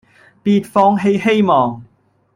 [0.43, 1.85] 別放棄希望